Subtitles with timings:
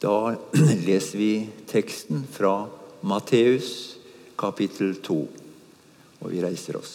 [0.00, 0.32] Da
[0.86, 1.32] leser vi
[1.68, 2.64] teksten fra
[3.04, 3.98] Matteus
[4.40, 5.16] kapittel 2,
[6.24, 6.94] og vi reiser oss.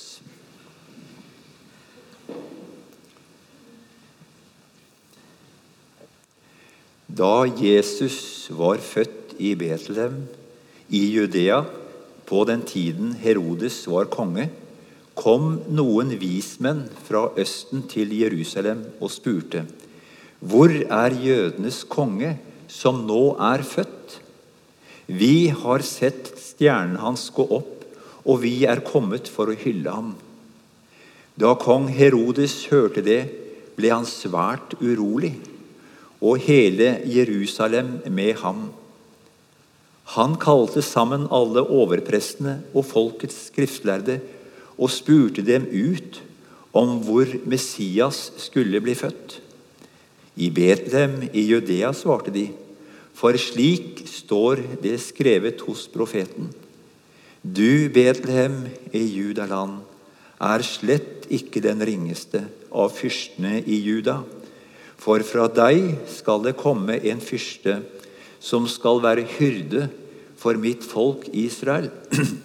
[7.05, 10.17] Da Jesus var født i Betlehem
[10.89, 11.61] i Judea
[12.25, 14.49] på den tiden Herodes var konge,
[15.13, 19.67] kom noen vismenn fra Østen til Jerusalem og spurte:"
[20.45, 22.35] Hvor er jødenes konge,
[22.71, 24.19] som nå er født?
[25.05, 27.83] Vi har sett stjernen hans gå opp,
[28.25, 30.15] og vi er kommet for å hylle ham.
[31.37, 33.21] Da kong Herodes hørte det,
[33.75, 35.35] ble han svært urolig,
[36.23, 38.69] og hele Jerusalem med ham.
[40.15, 44.19] Han kalte sammen alle overprestene og folkets skriftlærde
[44.75, 46.21] og spurte dem ut
[46.75, 49.39] om hvor Messias skulle bli født.
[50.35, 52.49] I Betlehem i Judea, svarte de,
[53.15, 56.49] for slik står det skrevet hos profeten.
[57.41, 59.79] Du, Betlehem i Judaland,
[60.41, 62.43] er slett ikke den ringeste
[62.75, 64.19] av fyrstene i Juda,
[64.99, 67.79] for fra deg skal det komme en fyrste
[68.43, 69.87] som skal være hyrde
[70.39, 71.91] for mitt folk Israel.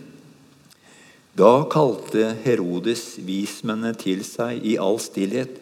[1.41, 5.55] Da kalte Herodes vismennene til seg i all stillhet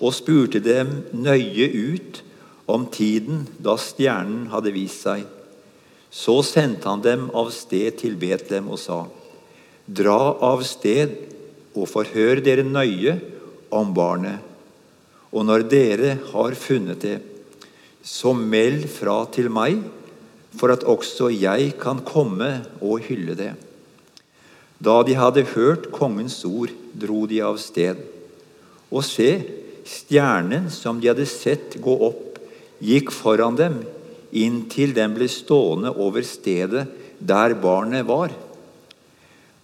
[0.00, 2.22] og spurte dem nøye ut
[2.70, 5.24] om tiden da stjernen hadde vist seg.
[6.14, 9.04] Så sendte han dem av sted til Betlehem og sa:"
[9.84, 11.12] Dra av sted
[11.74, 13.18] og forhør dere nøye
[13.70, 14.38] om barnet.
[15.34, 17.18] Og når dere har funnet det,
[18.04, 19.82] så meld fra til meg,
[20.54, 23.52] for at også jeg kan komme og hylle det.
[24.78, 27.98] Da de hadde hørt kongens ord, dro de av sted.
[28.92, 29.30] Og se,
[29.84, 32.38] stjernen som de hadde sett gå opp,
[32.84, 33.82] gikk foran dem
[34.34, 38.32] inntil den ble stående over stedet der barnet var.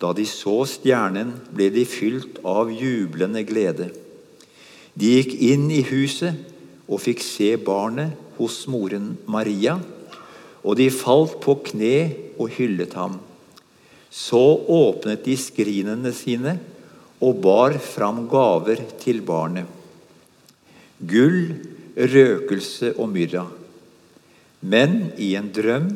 [0.01, 3.91] Da de så stjernen, ble de fylt av jublende glede.
[4.95, 6.39] De gikk inn i huset
[6.89, 9.77] og fikk se barnet hos moren Maria,
[10.65, 11.97] og de falt på kne
[12.41, 13.19] og hyllet ham.
[14.11, 14.41] Så
[14.71, 16.57] åpnet de skrinene sine
[17.21, 19.80] og bar fram gaver til barnet.
[21.01, 21.55] Gull,
[21.97, 23.47] røkelse og myrra.
[24.61, 25.89] Men i en drøm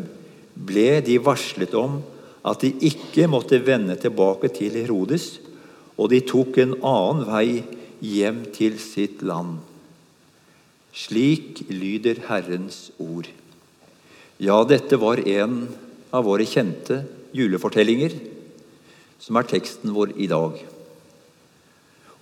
[0.55, 2.01] ble de varslet om
[2.45, 5.39] at de ikke måtte vende tilbake til Herodes,
[5.97, 7.49] og de tok en annen vei
[8.05, 9.59] hjem til sitt land.
[10.95, 13.29] Slik lyder Herrens ord.
[14.39, 15.65] Ja, dette var en
[16.15, 17.03] av våre kjente
[17.35, 18.15] julefortellinger,
[19.19, 20.59] som er teksten vår i dag.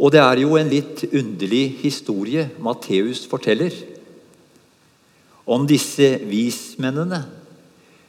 [0.03, 3.75] Og det er jo en litt underlig historie Matteus forteller
[5.47, 7.21] om disse vismennene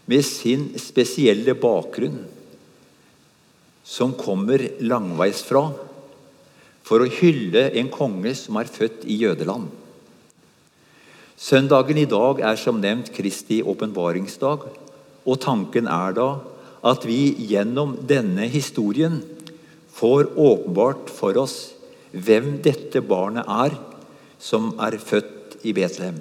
[0.09, 2.17] med sin spesielle bakgrunn,
[3.83, 5.63] som kommer langveisfra
[6.83, 9.69] for å hylle en konge som er født i jødeland.
[11.37, 14.65] Søndagen i dag er som nevnt Kristi åpenbaringsdag,
[15.23, 16.27] og tanken er da
[16.89, 19.21] at vi gjennom denne historien
[19.93, 21.72] får åpenbart for oss
[22.13, 23.75] hvem dette barnet er
[24.41, 26.19] som er født i Betlehem.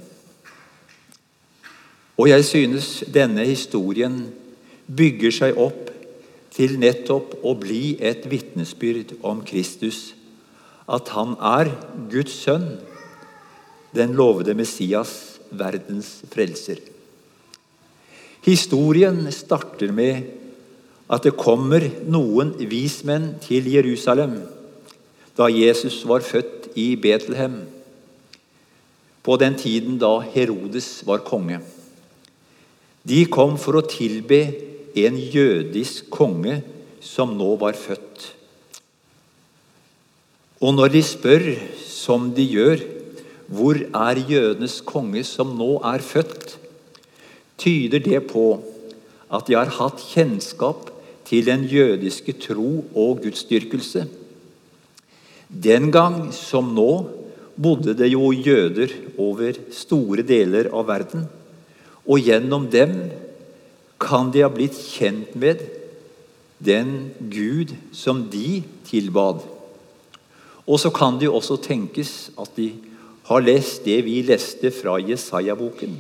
[2.21, 4.17] Og jeg synes denne historien
[4.87, 5.91] bygger seg opp
[6.53, 10.13] til nettopp å bli et vitnesbyrd om Kristus.
[10.87, 11.73] At han er
[12.13, 12.67] Guds sønn,
[13.97, 16.81] den lovede Messias, verdens frelser.
[18.43, 20.25] Historien starter med
[21.13, 24.41] at det kommer noen vismenn til Jerusalem
[25.37, 27.63] da Jesus var født i Betlehem,
[29.23, 31.61] på den tiden da Herodes var konge.
[33.07, 34.41] De kom for å tilbe
[34.99, 36.61] en jødisk konge
[37.03, 38.29] som nå var født.
[40.63, 41.47] Og når de spør,
[41.83, 42.83] som de gjør,
[43.53, 46.57] hvor er jødenes konge som nå er født,
[47.59, 48.47] tyder det på
[49.33, 50.91] at de har hatt kjennskap
[51.27, 54.07] til den jødiske tro og gudsdyrkelse.
[55.53, 56.91] Den gang som nå
[57.61, 61.27] bodde det jo jøder over store deler av verden.
[62.09, 62.97] Og gjennom dem
[64.03, 65.61] kan de ha blitt kjent med
[66.63, 69.43] den Gud som de tilbad.
[70.67, 72.71] Og så kan det jo også tenkes at de
[73.29, 75.95] har lest det vi leste fra Jesaja-boken.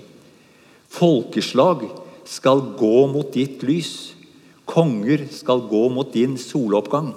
[0.93, 1.87] Folkeslag
[2.29, 4.15] skal gå mot ditt lys.
[4.69, 7.13] Konger skal gå mot din soloppgang.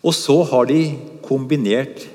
[0.00, 0.80] Og så har de
[1.24, 2.06] kombinert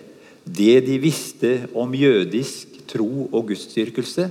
[0.45, 4.29] det de visste om jødisk tro og gudsdyrkelse,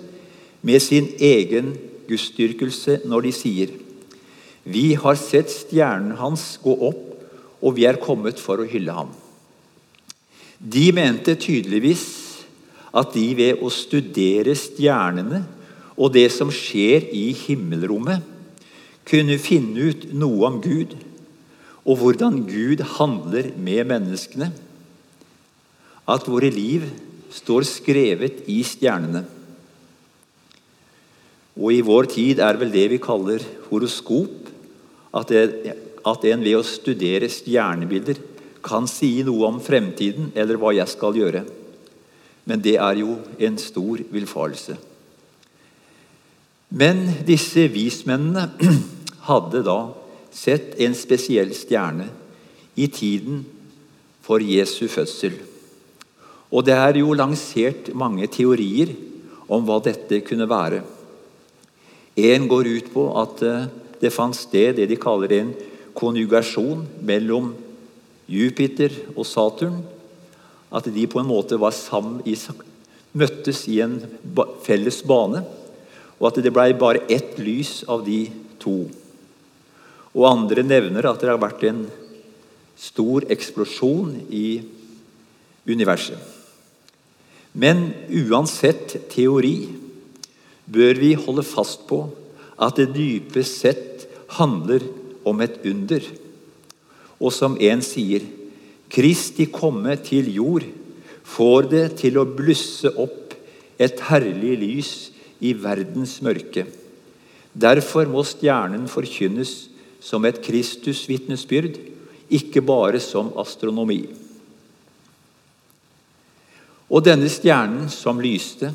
[0.65, 1.75] med sin egen
[2.09, 3.73] gudsdyrkelse når de sier
[4.65, 7.03] Vi har sett stjernen hans gå opp,
[7.61, 9.11] og vi er kommet for å hylle ham.
[10.59, 12.07] De mente tydeligvis
[12.95, 15.43] at de ved å studere stjernene
[15.95, 18.23] og det som skjer i himmelrommet,
[19.05, 20.95] kunne finne ut noe om Gud
[21.85, 24.51] og hvordan Gud handler med menneskene.
[26.09, 26.87] At våre liv
[27.33, 29.25] står skrevet i stjernene.
[31.55, 34.49] Og i vår tid er vel det vi kaller horoskop,
[35.15, 38.19] at, det, at en ved å studere stjernebilder
[38.65, 41.45] kan si noe om fremtiden eller hva jeg skal gjøre.
[42.49, 44.77] Men det er jo en stor villfarelse.
[46.75, 48.49] Men disse vismennene
[49.29, 49.79] hadde da
[50.35, 52.09] sett en spesiell stjerne
[52.75, 53.45] i tiden
[54.25, 55.37] for Jesu fødsel.
[56.51, 58.93] Og det er jo lansert mange teorier
[59.51, 60.83] om hva dette kunne være.
[62.15, 63.67] En går ut på at eh,
[64.03, 65.51] det fant sted det de kaller en
[65.97, 67.53] konjugasjon mellom
[68.31, 69.81] Jupiter og Saturn.
[70.75, 72.23] At de på en måte var sammen,
[73.15, 74.01] møttes i en
[74.67, 75.45] felles bane,
[76.19, 78.25] og at det ble bare ett lys av de
[78.63, 78.89] to.
[80.15, 81.85] Og andre nevner at det har vært en
[82.79, 84.63] stor eksplosjon i
[85.67, 86.19] universet.
[87.55, 89.57] Men uansett teori
[90.67, 92.01] bør vi holde fast på
[92.63, 94.07] at det dypest sett
[94.39, 94.83] handler
[95.27, 96.03] om et under.
[97.23, 98.25] Og som en sier
[98.95, 100.67] Kristi komme til jord
[101.27, 103.35] får det til å blusse opp
[103.81, 104.91] et herlig lys
[105.43, 106.67] i verdens mørke.
[107.55, 109.55] Derfor må stjernen forkynnes
[110.05, 111.79] som et Kristus-vitnesbyrd,
[112.29, 114.03] ikke bare som astronomi.
[116.93, 118.71] Og denne stjernen som lyste,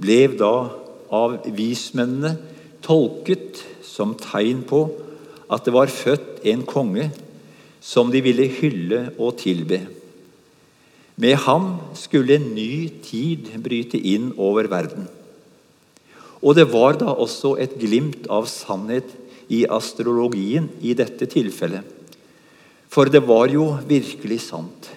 [0.00, 0.54] ble da
[1.10, 2.36] av vismennene
[2.84, 4.84] tolket som tegn på
[5.50, 7.10] at det var født en konge
[7.82, 9.82] som de ville hylle og tilbe.
[11.20, 15.08] Med ham skulle en ny tid bryte inn over verden.
[16.40, 19.10] Og det var da også et glimt av sannhet
[19.50, 21.82] i astrologien i dette tilfellet.
[22.90, 24.90] For det var jo virkelig sant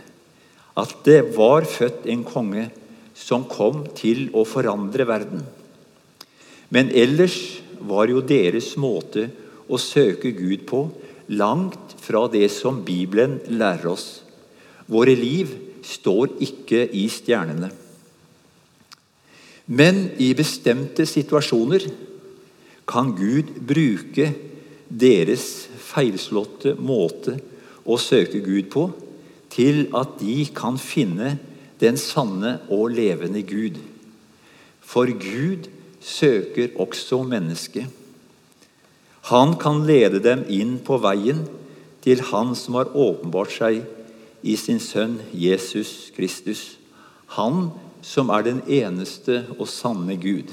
[0.79, 2.69] at det var født en konge
[3.13, 5.43] som kom til å forandre verden.
[6.73, 7.37] Men ellers
[7.77, 9.27] var jo deres måte
[9.69, 10.87] å søke Gud på
[11.37, 14.07] langt fra det som Bibelen lærer oss.
[14.89, 15.53] Våre liv
[15.85, 17.69] står ikke i stjernene.
[19.67, 21.85] Men i bestemte situasjoner
[22.89, 24.29] kan Gud bruke
[24.89, 27.37] deres feilslåtte måte
[27.83, 28.87] å søke Gud på,
[29.53, 31.35] til at de kan finne
[31.81, 33.77] den sanne og levende Gud.
[34.81, 35.69] For Gud
[36.03, 37.87] søker også mennesket.
[39.29, 41.45] Han kan lede dem inn på veien
[42.03, 43.83] til Han som har åpenbart seg
[44.43, 46.75] i sin sønn Jesus Kristus.
[47.39, 47.69] Han
[48.03, 50.51] som er den eneste og sanne Gud.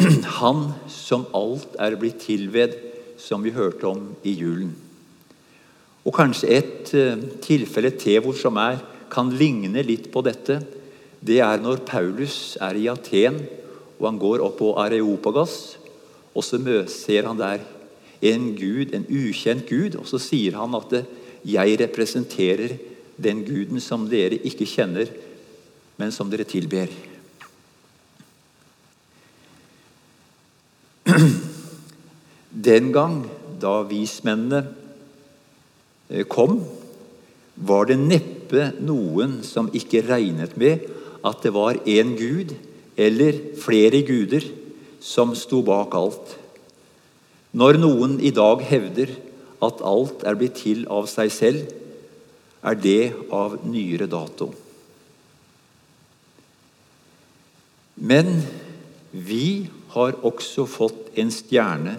[0.40, 2.76] Han som alt er blitt tilved,
[3.20, 4.72] som vi hørte om i julen.
[6.06, 8.80] Og kanskje et uh, tilfelle til hvor som er,
[9.10, 10.60] kan ligne litt på dette.
[11.20, 13.42] Det er når Paulus er i Aten,
[13.98, 15.76] og han går opp på Areopagas.
[16.32, 17.60] Og så ser han der
[18.20, 21.04] en gud, en ukjent gud, og så sier han at
[21.44, 22.78] 'jeg representerer
[23.16, 25.08] den guden som dere ikke kjenner,
[25.96, 27.09] men som dere tilber'.
[32.60, 33.22] Den gang
[33.60, 34.64] da vismennene
[36.10, 36.60] eh, kom,
[37.60, 40.86] var det neppe noen som ikke regnet med
[41.26, 42.54] at det var én gud
[43.00, 44.44] eller flere guder
[45.00, 46.36] som sto bak alt.
[47.56, 49.12] Når noen i dag hevder
[49.64, 51.64] at alt er blitt til av seg selv,
[52.60, 54.50] er det av nyere dato.
[58.00, 58.40] Men
[59.12, 61.96] vi har også fått en stjerne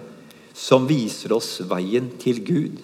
[0.62, 2.77] som viser oss veien til Gud.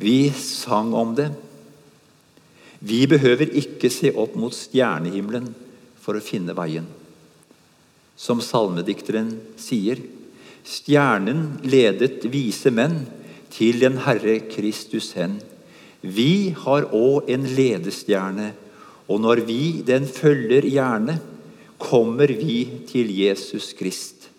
[0.00, 1.28] Vi sang om det.
[2.84, 5.50] Vi behøver ikke se opp mot stjernehimmelen
[6.00, 6.86] for å finne veien.
[8.16, 10.00] Som salmedikteren sier,
[10.64, 13.02] stjernen ledet vise menn
[13.52, 15.38] til den Herre Kristus hen.
[16.00, 18.52] Vi har òg en ledestjerne,
[19.08, 21.18] og når vi den følger gjerne,
[21.80, 24.30] kommer vi til Jesus Krist.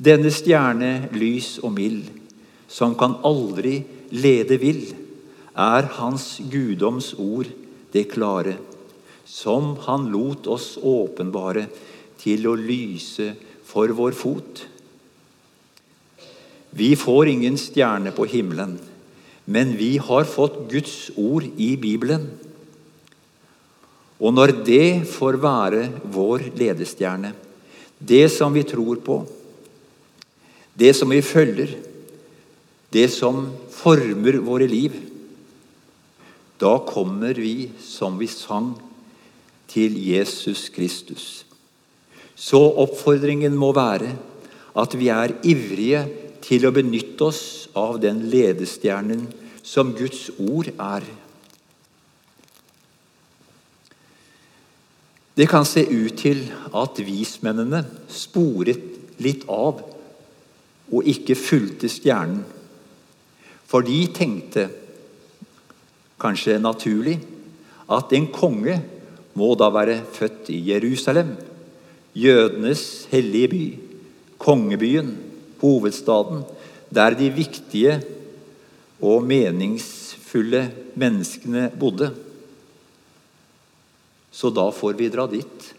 [0.00, 2.06] Denne stjerne, lys og mild,
[2.70, 3.82] som kan aldri
[4.16, 4.86] lede vill,
[5.52, 7.50] er Hans guddoms ord
[7.92, 8.54] det klare,
[9.28, 11.66] som han lot oss åpenbare
[12.20, 13.34] til å lyse
[13.66, 14.62] for vår fot.
[16.70, 18.78] Vi får ingen stjerne på himmelen,
[19.50, 22.24] men vi har fått Guds ord i Bibelen.
[24.20, 27.34] Og når det får være vår ledestjerne,
[27.98, 29.18] det som vi tror på,
[30.80, 31.74] det som vi følger,
[32.90, 34.96] det som former våre liv,
[36.60, 38.72] da kommer vi, som vi sang,
[39.70, 41.44] til Jesus Kristus.
[42.34, 44.10] Så oppfordringen må være
[44.80, 46.02] at vi er ivrige
[46.42, 47.42] til å benytte oss
[47.76, 49.28] av den ledestjernen
[49.62, 51.06] som Guds ord er.
[55.36, 56.42] Det kan se ut til
[56.76, 59.84] at vismennene sporet litt av
[60.90, 62.42] og ikke fulgte stjernen.
[63.70, 64.66] For de tenkte,
[66.20, 67.20] kanskje naturlig,
[67.90, 68.76] at en konge
[69.38, 71.36] må da være født i Jerusalem,
[72.14, 73.64] jødenes hellige by,
[74.42, 75.14] kongebyen,
[75.60, 76.42] hovedstaden,
[76.90, 78.00] der de viktige
[79.00, 80.64] og meningsfulle
[80.98, 82.10] menneskene bodde.
[84.30, 85.74] Så da får vi dra dit.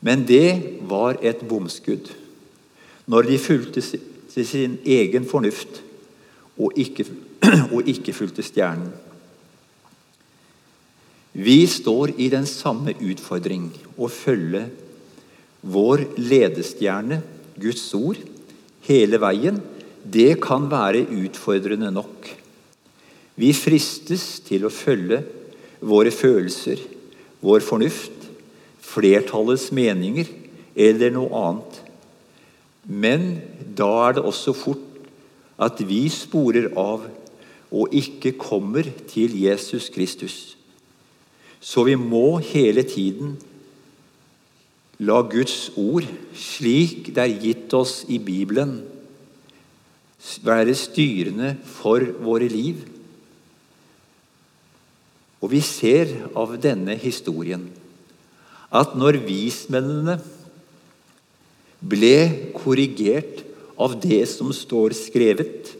[0.00, 2.08] Men det var et bomskudd
[3.06, 5.82] når de fulgte sin egen fornuft
[6.58, 7.06] og ikke,
[7.74, 8.90] og ikke fulgte stjernen.
[11.36, 13.68] Vi står i den samme utfordring
[14.00, 14.64] å følge
[15.66, 17.20] vår ledestjerne,
[17.60, 18.18] Guds ord,
[18.88, 19.60] hele veien.
[20.00, 22.30] Det kan være utfordrende nok.
[23.36, 25.20] Vi fristes til å følge
[25.84, 26.80] våre følelser,
[27.44, 28.30] vår fornuft,
[28.80, 30.30] flertallets meninger
[30.72, 31.82] eller noe annet.
[32.86, 33.40] Men
[33.76, 34.82] da er det også fort
[35.62, 37.06] at vi sporer av
[37.74, 40.56] og ikke kommer til Jesus Kristus.
[41.60, 43.34] Så vi må hele tiden
[45.02, 48.78] la Guds ord, slik det er gitt oss i Bibelen,
[50.46, 52.80] være styrende for våre liv.
[55.42, 57.66] Og vi ser av denne historien
[58.74, 60.16] at når vismennene
[61.80, 63.42] ble korrigert
[63.76, 65.72] av det som står skrevet,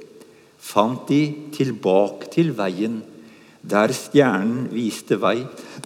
[0.60, 1.20] fant de
[1.54, 3.00] tilbake til veien
[3.66, 5.40] der stjernen viste vei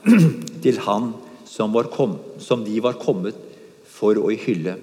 [0.65, 1.13] til han
[1.49, 3.37] som, kom, som de var kommet
[3.89, 4.77] for å hylle.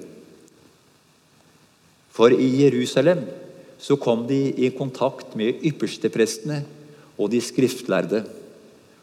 [2.13, 3.21] For i Jerusalem
[3.77, 6.63] så kom de i kontakt med yppersteprestene
[7.17, 8.23] og de skriftlærde,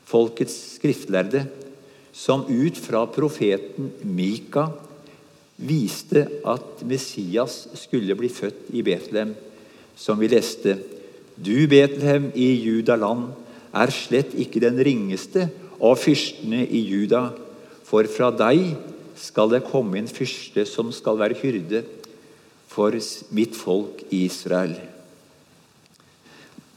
[0.07, 1.45] folkets skriftlærde,
[2.15, 4.69] som ut fra profeten Mika
[5.57, 9.35] viste at Messias skulle bli født i Betlehem,
[9.97, 10.79] som vi leste.
[11.37, 13.31] Du, Betlehem i Judaland,
[13.75, 15.49] er slett ikke den ringeste
[15.83, 17.27] av fyrstene i Juda,
[17.85, 18.77] for fra deg
[19.19, 21.83] skal det komme en fyrste som skal være hyrde
[22.71, 22.95] for
[23.35, 24.75] mitt folk Israel.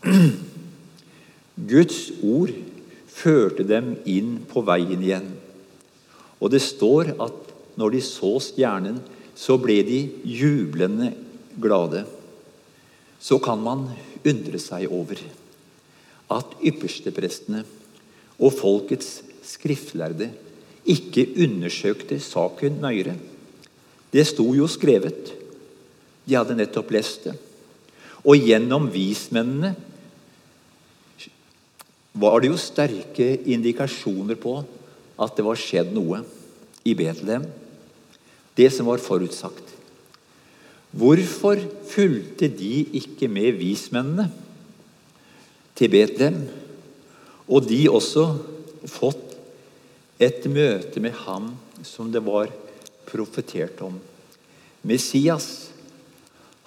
[1.72, 2.54] Guds ord
[3.10, 5.30] førte dem inn på veien igjen.
[6.38, 9.00] Og det står at når de så stjernen,
[9.38, 11.12] så ble de jublende
[11.62, 12.04] glade.
[13.22, 13.88] Så kan man
[14.26, 15.22] undre seg over
[16.34, 17.64] at yppersteprestene
[18.38, 20.30] og folkets skriftlærde
[20.88, 23.16] ikke undersøkte saken nøyere.
[24.12, 25.34] Det sto jo skrevet.
[26.28, 27.36] De hadde nettopp lest det.
[28.28, 29.74] Og gjennom vismennene
[32.18, 34.58] var det jo sterke indikasjoner på
[35.22, 36.24] at det var skjedd noe
[36.88, 37.46] i Betlehem.
[38.58, 39.76] Det som var forutsagt.
[40.98, 41.62] Hvorfor
[41.92, 44.32] fulgte de ikke med vismennene?
[45.78, 46.42] til Betlehem.
[47.48, 48.26] Og de også
[48.90, 49.36] fått
[50.20, 51.52] et møte med ham
[51.86, 52.52] som det var
[53.08, 54.00] profetert om.
[54.88, 55.70] Messias,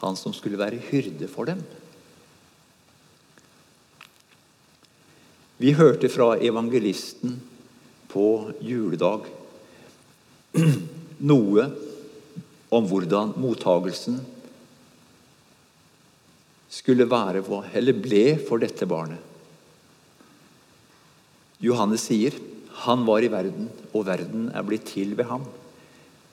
[0.00, 1.60] han som skulle være hyrde for dem.
[5.60, 7.34] Vi hørte fra evangelisten
[8.08, 8.26] på
[8.64, 9.26] juledag
[11.20, 11.66] noe
[12.70, 14.20] om hvordan mottagelsen
[16.70, 17.42] skulle være
[17.74, 19.18] eller ble for dette barnet.
[21.60, 22.36] Johannes sier
[22.86, 25.44] han var i verden, og verden er blitt til ved ham.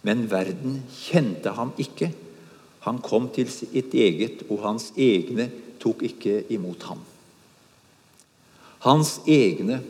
[0.07, 2.13] Men verden kjente ham ikke.
[2.85, 5.49] Han kom til sitt eget, og hans egne
[5.81, 7.01] tok ikke imot ham.
[8.85, 9.81] Hans egne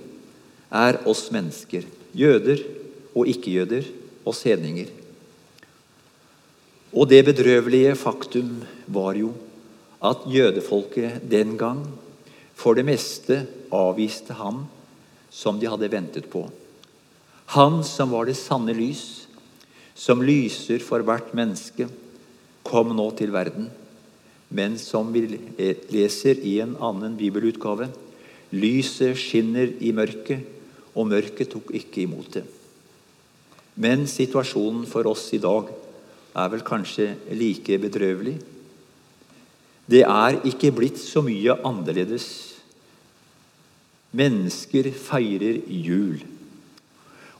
[0.73, 1.85] er oss mennesker,
[2.17, 2.63] jøder
[3.13, 3.85] og ikke-jøder,
[4.27, 4.89] oss hedninger.
[6.93, 9.33] Og det bedrøvelige faktum var jo
[10.03, 11.83] at jødefolket den gang
[12.57, 13.43] for det meste
[13.73, 14.65] avviste ham
[15.33, 16.45] som de hadde ventet på.
[17.53, 19.27] Han som var det sanne lys,
[19.97, 21.87] som lyser for hvert menneske,
[22.67, 23.69] kom nå til verden.
[24.49, 25.25] Men som vi
[25.91, 27.89] leser i en annen bibelutgave
[28.55, 30.43] lyset skinner i mørket,
[30.97, 32.45] og mørket tok ikke imot det.
[33.77, 35.69] Men situasjonen for oss i dag
[36.37, 38.35] er vel kanskje like bedrøvelig.
[39.87, 42.27] Det er ikke blitt så mye annerledes.
[44.17, 46.19] Mennesker feirer jul.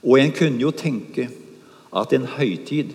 [0.06, 1.28] Og en kunne jo tenke
[1.98, 2.94] at en høytid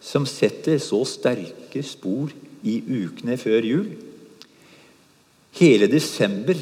[0.00, 2.30] som setter så sterke spor
[2.62, 3.88] i ukene før jul
[5.58, 6.54] Hele desember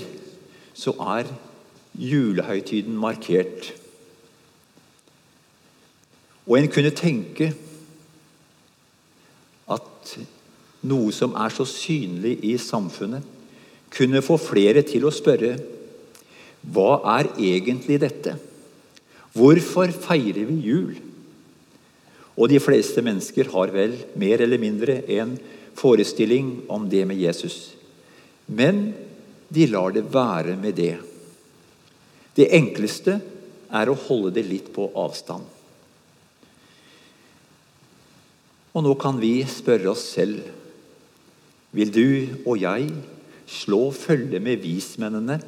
[0.76, 1.28] så er
[2.00, 3.72] julehøytiden markert.
[6.46, 7.50] Og en kunne tenke
[9.74, 10.12] at
[10.86, 13.24] noe som er så synlig i samfunnet,
[13.90, 15.56] kunne få flere til å spørre
[16.74, 18.34] hva er egentlig dette?
[19.36, 20.96] Hvorfor feirer vi jul?
[22.36, 25.36] Og de fleste mennesker har vel mer eller mindre en
[25.76, 27.76] forestilling om det med Jesus.
[28.46, 28.90] Men
[29.48, 30.96] de lar det være med det.
[32.36, 33.20] Det enkleste
[33.72, 35.55] er å holde det litt på avstand.
[38.76, 40.44] Og nå kan vi spørre oss selv
[41.76, 42.08] Vil du
[42.44, 42.90] og jeg
[43.48, 45.38] slå følge med vismennene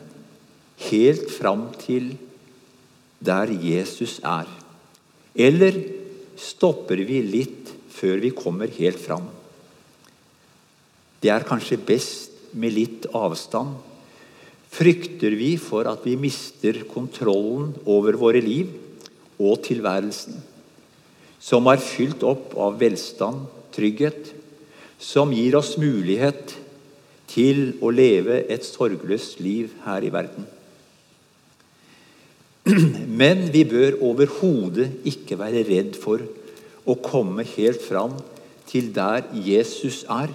[0.89, 2.13] helt fram til
[3.19, 4.49] der Jesus er?
[5.35, 5.77] Eller
[6.39, 9.27] stopper vi litt før vi kommer helt fram?
[11.19, 13.75] Det er kanskje best med litt avstand.
[14.71, 18.71] Frykter vi for at vi mister kontrollen over våre liv
[19.43, 20.39] og tilværelsen?
[21.41, 24.33] Som er fylt opp av velstand, trygghet,
[24.99, 26.57] som gir oss mulighet
[27.31, 30.49] til å leve et sorgløst liv her i verden.
[33.21, 36.25] Men vi bør overhodet ikke være redd for
[36.89, 38.17] å komme helt fram
[38.69, 40.33] til der Jesus er.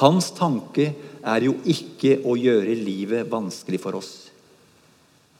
[0.00, 0.90] Hans tanke
[1.20, 4.12] er jo ikke å gjøre livet vanskelig for oss,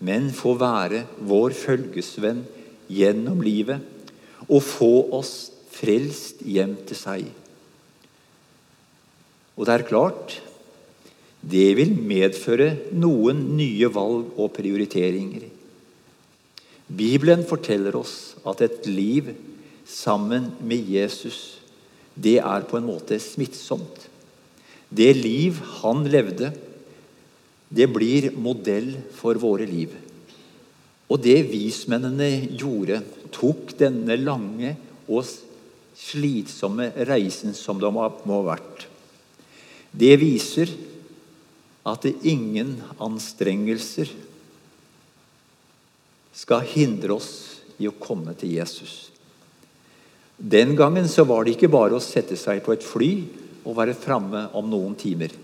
[0.01, 2.43] men få være vår følgesvenn
[2.91, 4.00] gjennom livet
[4.51, 5.35] og få oss
[5.71, 7.27] frelst hjem til seg.
[9.57, 10.39] Og det er klart
[11.41, 15.47] det vil medføre noen nye valg og prioriteringer.
[16.91, 19.31] Bibelen forteller oss at et liv
[19.89, 21.61] sammen med Jesus,
[22.13, 24.09] det er på en måte smittsomt.
[24.91, 26.51] Det liv han levde,
[27.71, 29.95] det blir modell for våre liv.
[31.11, 33.01] Og det vismennene gjorde,
[33.35, 34.77] tok denne lange
[35.11, 35.27] og
[35.99, 38.87] slitsomme reisen som det må ha vært.
[39.91, 40.71] Det viser
[41.91, 44.11] at det ingen anstrengelser
[46.37, 47.33] skal hindre oss
[47.81, 49.09] i å komme til Jesus.
[50.41, 53.11] Den gangen så var det ikke bare å sette seg på et fly
[53.65, 55.35] og være framme om noen timer.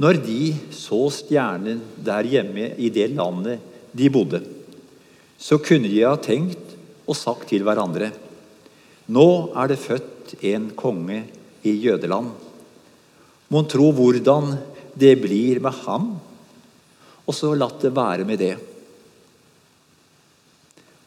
[0.00, 3.60] Når de så stjernen der hjemme i det landet
[3.92, 4.40] de bodde,
[5.36, 6.72] så kunne de ha tenkt
[7.04, 8.08] og sagt til hverandre
[9.10, 9.26] Nå
[9.58, 11.24] er det født en konge
[11.66, 12.30] i Jødeland.
[13.50, 14.52] Mon tro hvordan
[14.94, 16.12] det blir med ham?
[17.26, 18.54] Og så latt det være med det.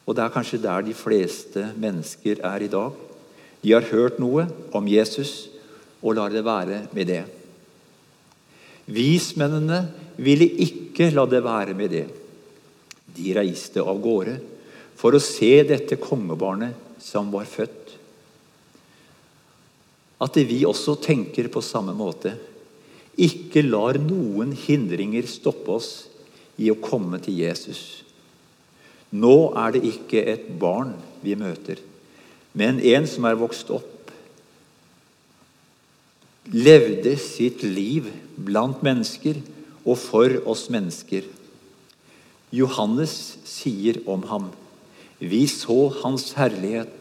[0.04, 2.92] Og det er kanskje der de fleste mennesker er i dag.
[3.64, 5.48] De har hørt noe om Jesus
[6.04, 7.24] og lar det være med det.
[8.92, 9.86] Vismennene
[10.20, 12.06] ville ikke la det være med det.
[13.14, 14.38] De reiste av gårde
[15.00, 17.96] for å se dette kongebarnet som var født.
[20.24, 22.36] At vi også tenker på samme måte.
[23.20, 25.92] Ikke lar noen hindringer stoppe oss
[26.58, 28.04] i å komme til Jesus.
[29.14, 31.78] Nå er det ikke et barn vi møter,
[32.58, 34.03] men en som er vokst opp
[36.54, 39.40] levde sitt liv blant mennesker
[39.84, 41.26] og for oss mennesker.
[42.54, 44.52] Johannes sier om ham,
[45.18, 46.92] vi så hans herlighet,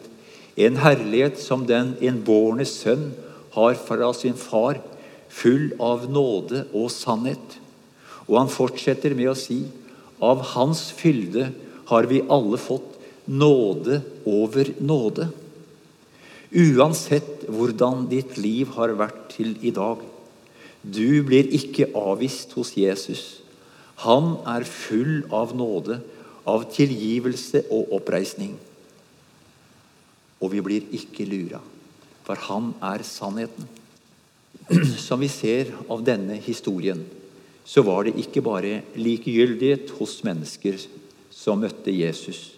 [0.56, 3.10] en herlighet som den enbårne sønn
[3.52, 4.80] har fra sin far,
[5.28, 7.58] full av nåde og sannhet.
[8.28, 9.62] Og han fortsetter med å si,
[10.22, 11.50] av hans fylde
[11.90, 12.96] har vi alle fått
[13.28, 15.28] nåde over nåde.
[16.52, 20.02] Uansett hvordan ditt liv har vært til i dag.
[20.82, 23.40] Du blir ikke avvist hos Jesus.
[24.04, 26.00] Han er full av nåde,
[26.44, 28.56] av tilgivelse og oppreisning.
[30.42, 31.60] Og vi blir ikke lura,
[32.26, 33.68] for han er sannheten.
[35.06, 37.00] Som vi ser av denne historien,
[37.64, 40.82] så var det ikke bare likegyldighet hos mennesker
[41.32, 42.50] som møtte Jesus.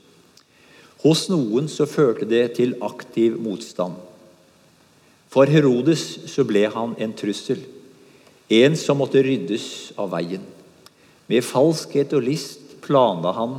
[1.04, 3.98] Hos noen så førte det til aktiv motstand.
[5.28, 7.60] For Herodes så ble han en trussel,
[8.48, 10.44] en som måtte ryddes av veien.
[11.28, 13.58] Med falskhet og list planla han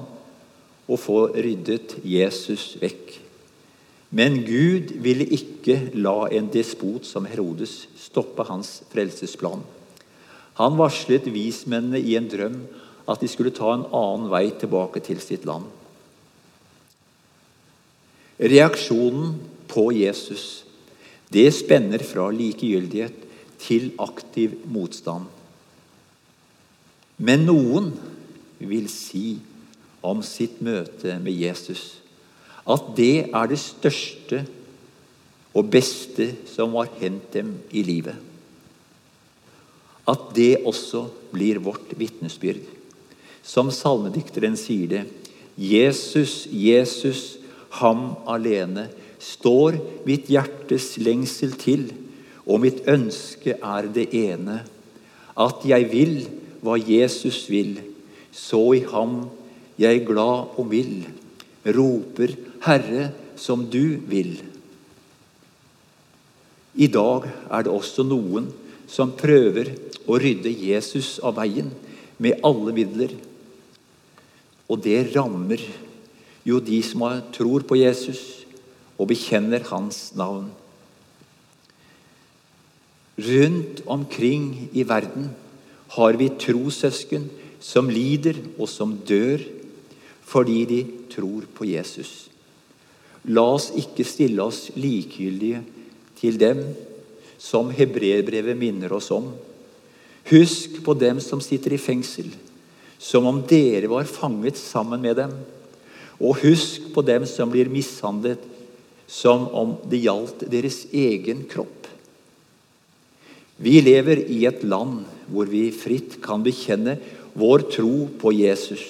[0.85, 3.13] å få ryddet Jesus vekk.
[4.15, 9.61] Men Gud ville ikke la en despot som Herodes stoppe hans frelsesplan.
[10.61, 12.61] Han varslet vismennene i en drøm
[13.11, 15.67] at de skulle ta en annen vei tilbake til sitt land.
[18.39, 19.35] Reaksjonen
[19.71, 20.65] på Jesus
[21.35, 23.23] det spenner fra likegyldighet
[23.59, 25.25] til aktiv motstand.
[27.17, 27.89] Men noen
[28.59, 29.37] vil si
[30.05, 31.85] om sitt møte med Jesus
[32.65, 34.41] at det er det største
[35.55, 38.15] og beste som har hendt dem i livet.
[40.09, 42.63] At det også blir vårt vitnesbyrd.
[43.45, 45.03] Som salmedikteren sier det
[45.55, 47.37] Jesus, Jesus,
[47.79, 48.87] ham alene
[49.21, 51.87] står mitt hjertes lengsel til,
[52.45, 54.61] og mitt ønske er det ene,
[55.35, 56.17] at jeg vil
[56.63, 57.79] hva Jesus vil,
[58.31, 59.23] så i ham
[59.81, 61.07] jeg glad og mild
[61.75, 62.35] roper
[62.65, 64.37] Herre, som du vil.
[66.75, 68.47] I dag er det også noen
[68.87, 69.73] som prøver
[70.05, 71.71] å rydde Jesus av veien
[72.21, 73.11] med alle midler.
[74.69, 75.61] Og det rammer
[76.45, 77.03] jo de som
[77.33, 78.45] tror på Jesus
[78.95, 80.51] og bekjenner hans navn.
[83.15, 85.29] Rundt omkring i verden
[85.95, 87.29] har vi trossøsken
[87.63, 89.41] som lider og som dør
[90.25, 90.79] fordi de
[91.13, 92.27] tror på Jesus.
[93.29, 95.61] La oss ikke stille oss likegyldige
[96.19, 96.61] til dem,
[97.37, 99.31] som hebreerbrevet minner oss om.
[100.29, 102.29] Husk på dem som sitter i fengsel,
[102.97, 105.33] som om dere var fanget sammen med dem.
[106.19, 108.43] Og husk på dem som blir mishandlet
[109.07, 111.89] som om det gjaldt deres egen kropp.
[113.61, 116.97] Vi lever i et land hvor vi fritt kan bekjenne
[117.35, 118.83] vår tro på Jesus,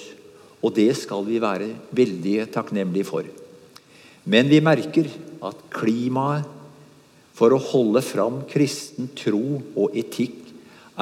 [0.62, 3.26] og det skal vi være veldig takknemlige for.
[4.26, 5.10] Men vi merker
[5.46, 6.46] at klimaet
[7.36, 10.38] for å holde fram kristen tro og etikk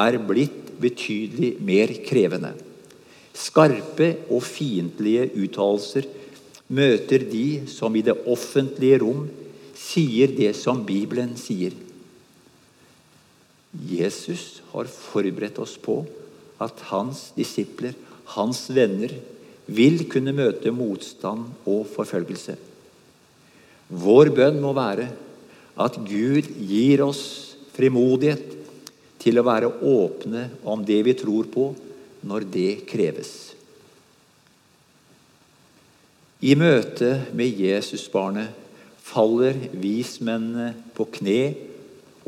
[0.03, 2.51] er blitt betydelig mer krevende.
[3.35, 6.07] Skarpe og fiendtlige uttalelser
[6.75, 9.27] møter de som i det offentlige rom
[9.75, 11.75] sier det som Bibelen sier.
[13.75, 16.05] Jesus har forberedt oss på
[16.63, 17.95] at hans disipler,
[18.37, 19.11] hans venner,
[19.67, 22.55] vil kunne møte motstand og forfølgelse.
[23.89, 25.09] Vår bønn må være
[25.81, 27.25] at Gud gir oss
[27.75, 28.53] frimodighet
[29.25, 31.71] til å være åpne om det vi tror på,
[32.25, 33.55] når det kreves.
[36.45, 38.53] I møte med Jesusbarnet
[39.05, 41.55] faller vismennene på kne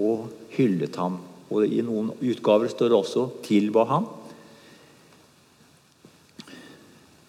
[0.00, 1.18] og hyllet ham.
[1.52, 4.08] Og I noen utgaver står det også 'tilba ham',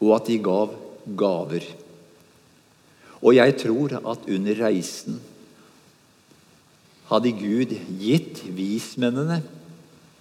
[0.01, 0.73] og at de gav
[1.17, 1.63] gaver.
[3.21, 5.21] Og jeg tror at under reisen
[7.10, 9.41] hadde Gud gitt vismennene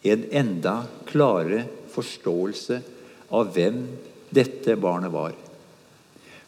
[0.06, 0.76] en enda
[1.08, 2.80] klarere forståelse
[3.34, 3.82] av hvem
[4.34, 5.34] dette barnet var.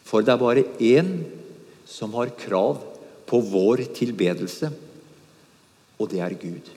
[0.05, 1.11] For det er bare én
[1.89, 2.81] som har krav
[3.29, 4.71] på vår tilbedelse,
[5.99, 6.69] og det er Gud.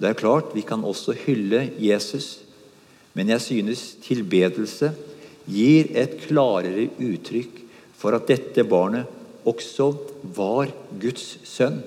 [0.00, 2.40] Det er klart vi kan også hylle Jesus,
[3.12, 4.92] men jeg synes tilbedelse
[5.50, 7.58] gir et klarere uttrykk
[8.00, 9.08] for at dette barnet
[9.48, 9.90] også
[10.36, 11.80] var Guds sønn.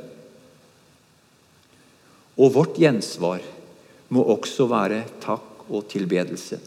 [2.37, 3.41] Og vårt gjensvar
[4.13, 6.59] må også være takk og tilbedelse.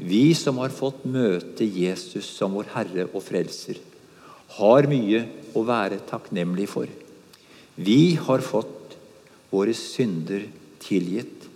[0.00, 3.76] Vi som har fått møte Jesus som vår Herre og Frelser,
[4.56, 5.20] har mye
[5.54, 6.88] å være takknemlig for.
[7.76, 8.96] Vi har fått
[9.52, 10.46] våre synder
[10.82, 11.46] tilgitt.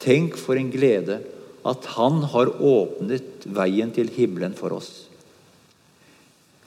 [0.00, 1.20] Tenk for en glede
[1.64, 5.06] at Han har åpnet veien til himmelen for oss.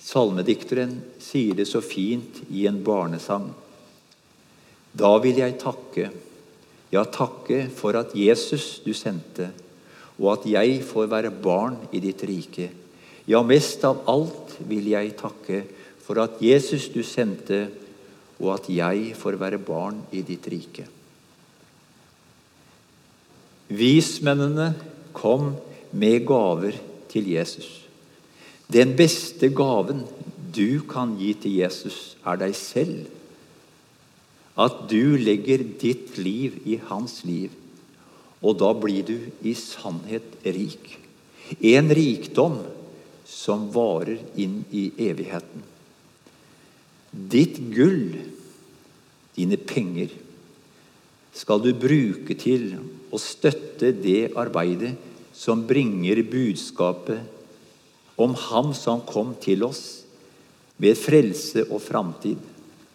[0.02, 3.52] Salmedikteren sier det så fint i en barnesang.
[4.98, 6.10] Da vil jeg takke,
[6.92, 9.52] ja, takke for at Jesus du sendte
[10.18, 12.70] og at jeg får være barn i ditt rike.
[13.30, 15.64] Ja, mest av alt vil jeg takke
[16.02, 17.68] for at Jesus du sendte,
[18.38, 20.86] og at jeg får være barn i ditt rike.
[23.68, 24.70] Vismennene
[25.18, 25.52] kom
[25.92, 26.78] med gaver
[27.12, 27.68] til Jesus.
[28.72, 30.06] Den beste gaven
[30.56, 33.10] du kan gi til Jesus, er deg selv.
[34.58, 37.52] At du legger ditt liv i hans liv.
[38.42, 40.98] Og da blir du i sannhet rik.
[41.62, 42.60] En rikdom
[43.28, 45.64] som varer inn i evigheten.
[47.12, 48.18] Ditt gull,
[49.38, 50.12] dine penger,
[51.38, 52.72] skal du bruke til
[53.14, 54.96] å støtte det arbeidet
[55.38, 57.20] som bringer budskapet
[58.18, 59.84] om Ham som kom til oss
[60.82, 62.38] ved frelse og framtid,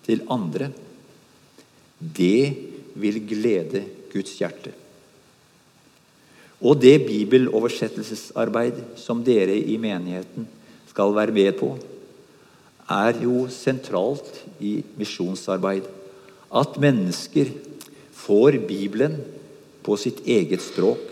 [0.02, 0.72] til andre.
[2.02, 2.54] Det
[2.98, 4.72] vil glede Guds hjerte.
[6.62, 10.46] Og det bibeloversettelsesarbeid som dere i menigheten
[10.90, 11.72] skal være med på,
[12.92, 15.86] er jo sentralt i misjonsarbeid.
[16.52, 17.50] At mennesker
[18.12, 19.16] får Bibelen
[19.82, 21.02] på sitt eget språk.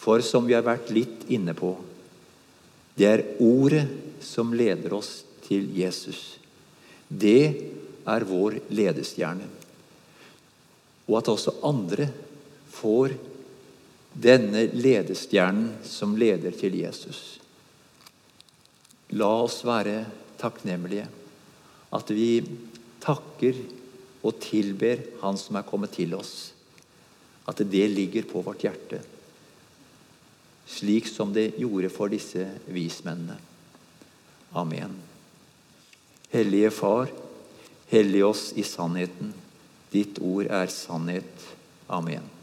[0.00, 1.74] For som vi har vært litt inne på,
[2.94, 3.86] det er ordet
[4.22, 6.38] som leder oss til Jesus.
[7.08, 9.46] Det er vår ledestjerne.
[11.08, 12.08] Og at også andre
[12.74, 13.14] får
[14.14, 17.40] denne ledestjernen som leder til Jesus.
[19.18, 20.04] La oss være
[20.40, 21.06] takknemlige.
[21.94, 22.42] At vi
[23.04, 23.58] takker
[24.24, 26.52] og tilber Han som er kommet til oss.
[27.46, 29.02] At det ligger på vårt hjerte.
[30.66, 33.36] Slik som det gjorde for disse vismennene.
[34.56, 34.94] Amen.
[36.32, 37.10] Hellige Far,
[37.90, 39.34] hellig oss i sannheten.
[39.92, 41.50] Ditt ord er sannhet.
[41.86, 42.33] Amen.